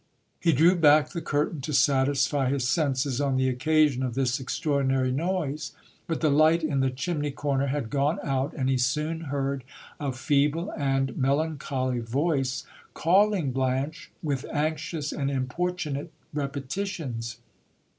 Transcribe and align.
He 0.39 0.51
drew 0.51 0.75
back 0.75 1.09
the 1.11 1.21
curtain 1.21 1.61
to 1.61 1.73
satisfy 1.73 2.49
his 2.49 2.67
senses 2.67 3.21
on 3.21 3.37
the 3.37 3.47
occasion 3.47 4.01
of 4.01 4.15
this 4.15 4.39
extraordinary 4.39 5.11
noise. 5.11 5.73
But 6.07 6.21
the 6.21 6.31
light 6.31 6.63
in 6.63 6.79
the 6.79 6.89
chimney 6.89 7.29
corner 7.29 7.67
had 7.67 7.91
gone 7.91 8.17
out, 8.23 8.51
and 8.55 8.67
he 8.67 8.79
soon 8.79 9.25
heard 9.25 9.63
a. 9.99 10.11
feeble 10.11 10.73
and 10.75 11.15
melancholy 11.15 11.99
voice 11.99 12.63
calling 12.95 13.51
Blanche 13.51 14.09
with 14.23 14.43
anxious 14.51 15.11
and 15.11 15.29
importunate 15.29 16.11
repetitions. 16.33 17.37